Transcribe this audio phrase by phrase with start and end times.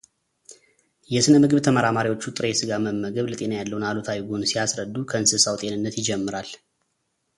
[1.13, 6.49] የሥነ ምግብ ተመራማሪዎቹ ጥሬ ሥጋ መመገብ ለጤና ያለውን አሉታዊ ጎን ሲያስረዱ ከእንስሳው ጤንነት ይጀምራሉ።